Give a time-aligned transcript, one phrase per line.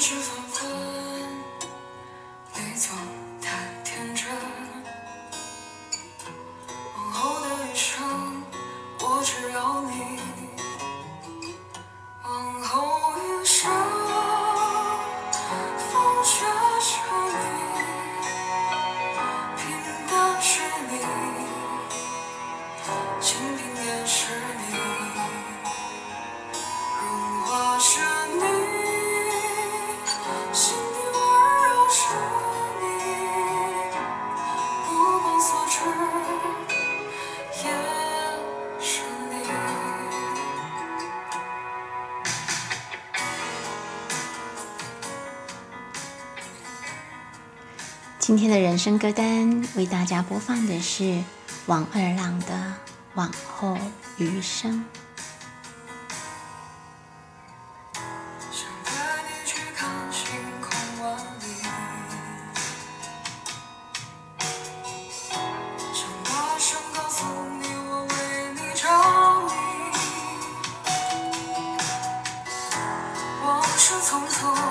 [0.00, 0.39] truth.
[48.30, 51.20] 今天的人生歌单为大家播放的是
[51.66, 52.46] 王二浪的
[53.14, 53.76] 《往后
[54.18, 54.84] 余生》。
[74.10, 74.69] 匆匆，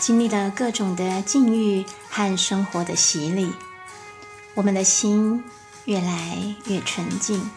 [0.00, 3.52] 经历了各种的境遇和生活的洗礼，
[4.54, 5.42] 我们的心
[5.86, 7.50] 越来越纯净，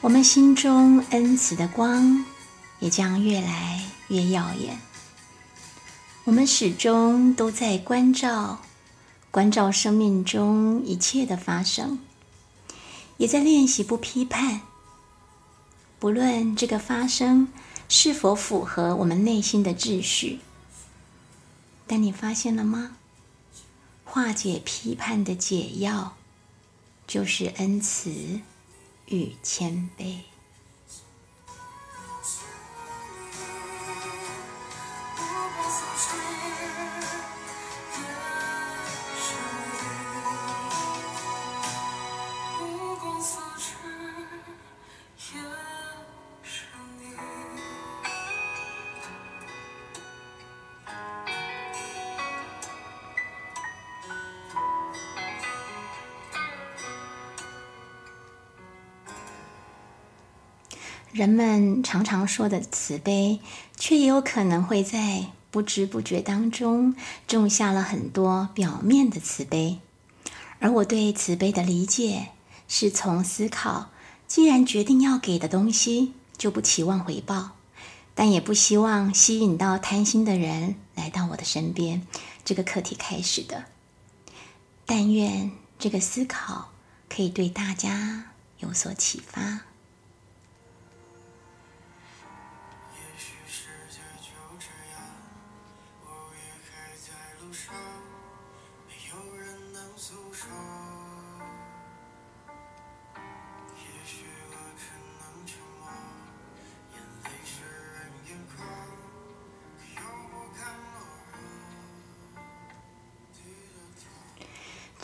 [0.00, 2.24] 我们心中恩慈的光
[2.78, 4.78] 也将越来越耀眼。
[6.24, 8.60] 我们始终都在关照，
[9.30, 11.98] 关照生命中一切的发生，
[13.16, 14.60] 也在练习不批判，
[15.98, 17.48] 不论这个发生
[17.88, 20.38] 是否符合我们内心的秩序。
[21.88, 22.96] 但你发现了吗？
[24.04, 26.16] 化解批判的解药，
[27.06, 28.40] 就是恩慈
[29.06, 30.20] 与谦卑。
[61.18, 63.40] 人们常常说的慈悲，
[63.76, 66.94] 却也有可能会在不知不觉当中
[67.26, 69.80] 种下了很多表面的慈悲。
[70.60, 72.28] 而我对慈悲的理解，
[72.68, 73.90] 是从思考，
[74.28, 77.56] 既然决定要给的东西，就不期望回报，
[78.14, 82.06] 但也不希望吸引到贪心的人来到我的身边，
[82.44, 83.64] 这个课题开始的。
[84.86, 85.50] 但愿
[85.80, 86.70] 这个思考
[87.08, 88.26] 可以对大家
[88.60, 89.62] 有所启发。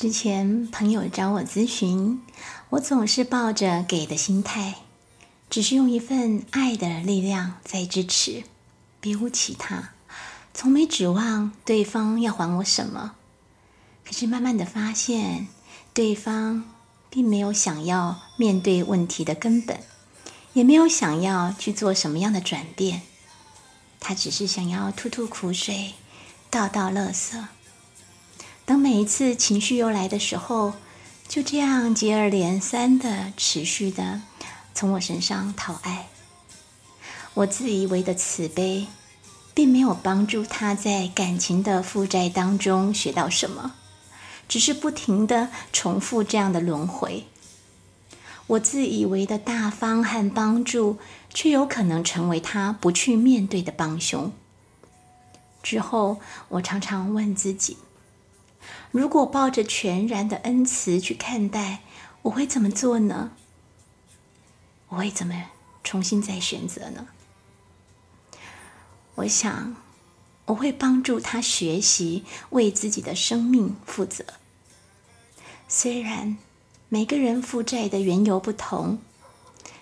[0.05, 2.21] 之前朋友找我咨询，
[2.69, 4.75] 我总是抱着给的心态，
[5.49, 8.43] 只是用一份爱的力量在支持，
[9.01, 9.93] 别无其他，
[10.53, 13.15] 从没指望对方要还我什么。
[14.05, 15.49] 可是慢慢的发现，
[15.95, 16.65] 对方
[17.09, 19.81] 并没有想要面对问题的根本，
[20.53, 23.01] 也没有想要去做什么样的转变，
[23.99, 25.95] 他只是想要吐吐苦水，
[26.51, 27.43] 倒倒垃圾。
[28.67, 30.73] 等每一次情绪又来的时候，
[31.29, 34.23] 就这样接二连三的持续的
[34.75, 36.09] 从我身上讨爱。
[37.35, 38.87] 我自以为的慈悲，
[39.53, 43.75] 并没有帮助他在感情的负债当中学到什么，
[44.49, 47.27] 只是不停的重复这样的轮回。
[48.47, 50.99] 我自以为的大方和帮助，
[51.33, 54.33] 却有可能成为他不去面对的帮凶。
[55.63, 57.79] 之后，我常常问自己：
[58.95, 61.81] 如果抱着全然的恩慈去看待，
[62.23, 63.33] 我会怎么做呢？
[64.87, 65.47] 我会怎么
[65.83, 67.09] 重新再选择呢？
[69.17, 69.75] 我想，
[70.45, 74.25] 我会帮助他学习为自己的生命负责。
[75.67, 76.39] 虽然
[76.89, 79.01] 每个人负债的缘由不同，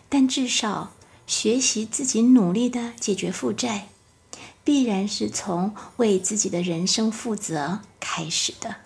[0.08, 0.94] 但至少
[1.26, 3.88] 学习自己努力的解决负债，
[4.64, 8.76] 必然是从为自己的人生负责开始的。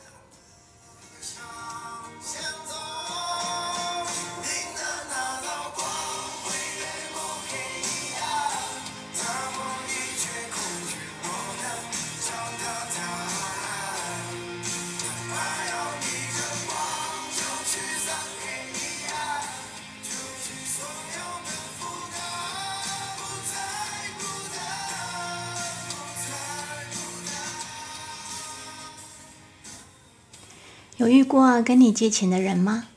[31.07, 32.89] 有遇过跟你借钱的人吗？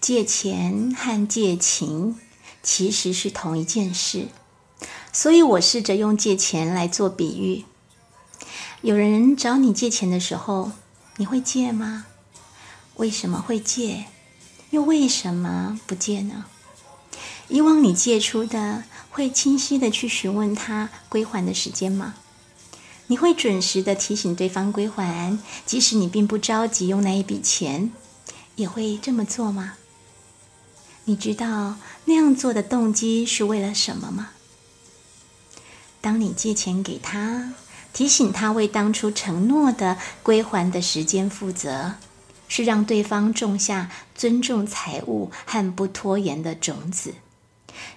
[0.00, 2.18] 借钱和借情
[2.62, 4.28] 其实是同一件事，
[5.12, 7.66] 所以我试着用借钱来做比喻。
[8.80, 10.72] 有人找你借钱的时候，
[11.18, 12.06] 你会借吗？
[12.96, 14.06] 为什么会借？
[14.70, 16.46] 又为什么不借呢？
[17.48, 22.14] 以往你借出的，会清晰的去询问他归还的时间吗？
[23.12, 27.92] 你会准时的提醒对方归还，即使你并不着急用那一笔钱，
[28.56, 29.74] 也会这么做吗？
[31.04, 31.76] 你知道
[32.06, 34.30] 那样做的动机是为了什么吗？
[36.00, 37.52] 当你借钱给他，
[37.92, 41.96] 提醒他为当初承诺的归还的时间负责，
[42.48, 47.12] 是让对方种下尊重财物和不拖延的种子。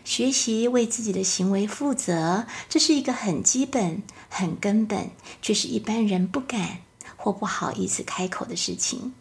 [0.03, 5.11] 学习为自己的行为负责，这是一个很基本、很根本，
[5.41, 6.79] 却是一般人不敢
[7.15, 9.13] 或不好意思开口的事情。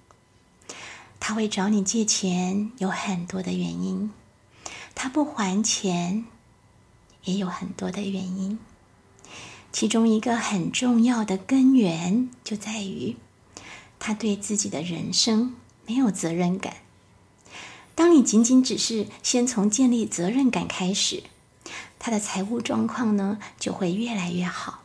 [1.21, 4.11] 他会找你借钱，有很多的原因；
[4.95, 6.27] 他不还钱，
[7.25, 8.59] 也有很多的原因。
[9.73, 13.17] 其中一个很重要的根源，就在于
[13.99, 15.57] 他对自己的人生
[15.87, 16.84] 没有责任感。
[17.95, 21.23] 当你仅仅只是先从建立责任感开始，
[21.99, 24.83] 他的财务状况呢就会越来越好，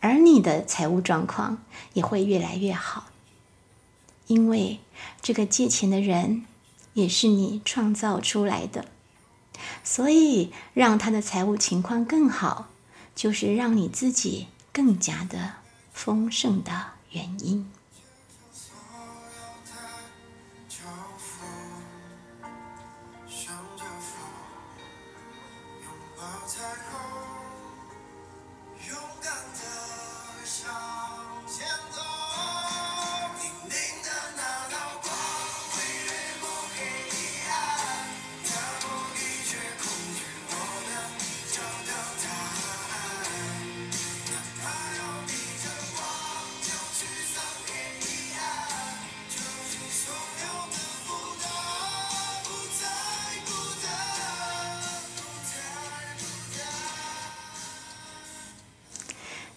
[0.00, 1.62] 而你的财务状况
[1.92, 3.06] 也会越来越好，
[4.26, 4.80] 因为
[5.20, 6.44] 这个借钱的人
[6.94, 8.86] 也是你创造出来的，
[9.82, 12.68] 所以让他的财务情况更好，
[13.14, 15.56] 就是让你自己更加的
[15.92, 17.70] 丰盛的原因。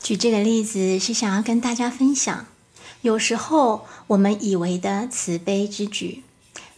[0.07, 2.45] 举这个例子是想要跟大家分享，
[3.01, 6.23] 有时候我们以为的慈悲之举，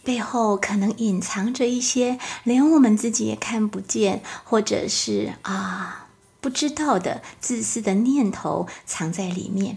[0.02, 6.08] 背后可能隐藏着一些连我们自己也看不见，或者是啊
[6.40, 9.76] 不知道的自私的念头藏在里面。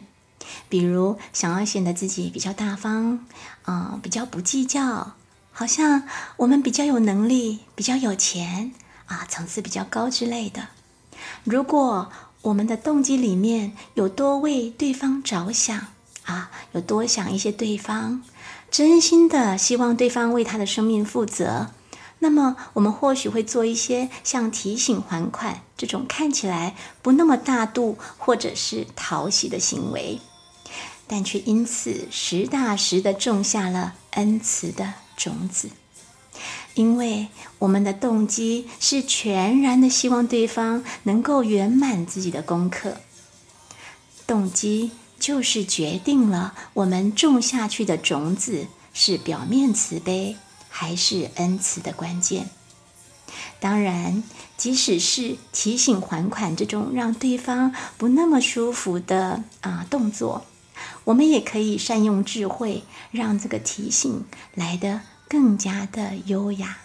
[0.68, 3.24] 比如想要显得自己比较大方，
[3.66, 5.12] 啊，比较不计较，
[5.52, 6.08] 好像
[6.38, 8.72] 我们比较有能力，比较有钱，
[9.06, 10.70] 啊，层次比较高之类的。
[11.44, 12.12] 如果
[12.44, 15.88] 我们的动机里面有多为对方着想
[16.26, 18.22] 啊，有多想一些对方，
[18.70, 21.72] 真心的希望对方为他的生命负责，
[22.20, 30.20] 那么我们或许会做一些像提醒还款这种看起来不那么大度或者是讨喜的行为，
[31.08, 35.70] 但却因此实打实的种下了恩慈的种子。
[36.76, 37.28] 因为
[37.60, 42.98] 我们的动机是全然的希望对方能够圆满自己的功课，
[44.26, 50.36] 动机就是决定了我们种下去的种子是表面慈悲
[50.68, 52.50] 还是恩慈的关键。
[53.60, 54.24] 当然，
[54.58, 60.46] 即使是提醒还款这种让对方不那么舒服的啊动作，
[61.06, 64.26] 我们也可以善用智慧，让这个提醒
[64.56, 65.02] 来的。
[65.28, 66.80] 更加的优雅。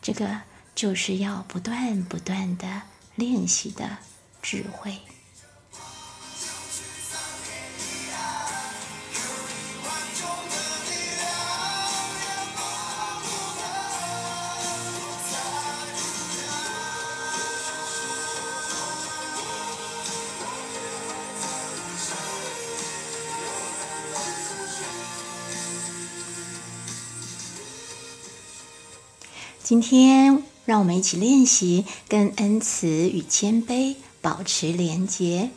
[0.00, 0.42] 这个
[0.74, 2.82] 就是要不断不断的
[3.16, 3.98] 练习的
[4.40, 5.07] 智慧。
[29.68, 35.50] 今天，让我们一起练习跟恩慈与谦卑保持连结，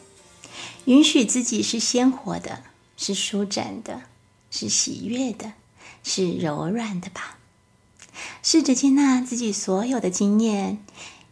[0.84, 2.62] 允许自己是鲜活的，
[2.98, 4.02] 是舒展的，
[4.50, 5.54] 是喜悦的，
[6.04, 7.38] 是柔软的吧。
[8.44, 10.84] 试着接纳自己所有的经验，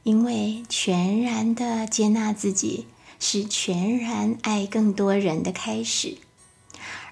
[0.03, 2.86] 因为全然的接纳自己，
[3.19, 6.17] 是全然爱更多人的开始。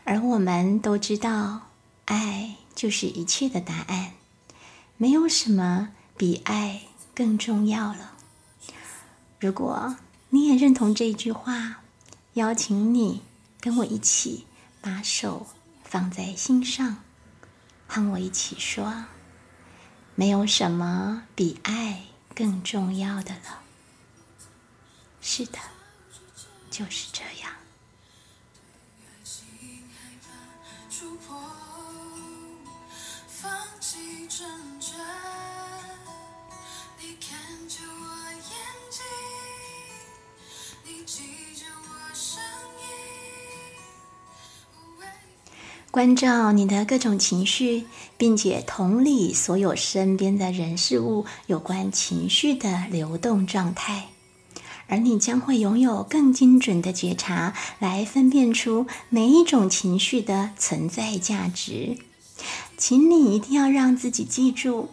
[0.06, 1.64] 而我们都知道，
[2.06, 4.14] 爱就是一切的答案。
[4.98, 6.82] 没有什么比爱
[7.14, 8.16] 更重要了。
[9.40, 9.96] 如果
[10.30, 11.84] 你也认同这一句话，
[12.34, 13.22] 邀请你
[13.60, 14.48] 跟我一起
[14.82, 15.48] 把手
[15.84, 17.04] 放在心上，
[17.88, 19.06] 和我一起说：
[20.16, 23.62] 没有什么比爱更重要的了。
[25.22, 25.60] 是的，
[26.72, 27.54] 就是这样。
[45.90, 54.10] 关照你的各种情绪，并且同理所有身边的人事物有关情绪的流动状态，
[54.88, 61.98] 而你将会拥有更精准的觉察，来分辨出每一种情绪的存在价值。
[62.78, 64.92] 请你一定要让自己记住：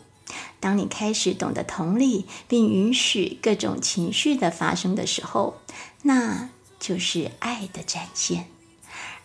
[0.58, 5.60] 当你开始懂得同理，并允许各种情绪的发生的时候，
[6.02, 6.48] 那
[6.80, 8.48] 就是爱的展现。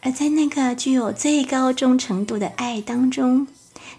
[0.02, 3.48] 而在那个具有最高忠诚度的爱当中，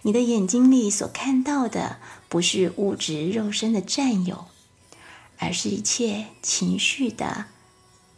[0.03, 1.97] 你的眼睛里所看到的
[2.29, 4.47] 不是物质肉身的占有，
[5.39, 7.47] 而是一切情绪的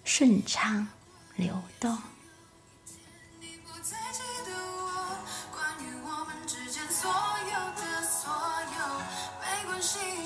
[0.04, 0.88] 顺畅
[1.36, 1.98] 流动。
[9.92, 10.21] she